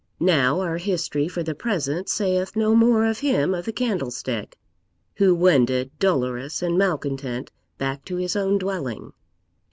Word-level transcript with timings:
Now 0.19 0.61
our 0.61 0.77
history 0.77 1.27
for 1.27 1.43
the 1.43 1.53
present 1.53 2.09
saith 2.09 2.55
no 2.55 2.73
more 2.73 3.05
of 3.05 3.19
him 3.19 3.53
of 3.53 3.65
the 3.65 3.71
Candlestick, 3.71 4.57
who 5.17 5.35
wended 5.35 5.91
dolorous 5.99 6.63
and 6.63 6.75
malcontent 6.75 7.51
back 7.77 8.03
to 8.05 8.15
his 8.15 8.35
own 8.35 8.57
dwelling. 8.57 9.13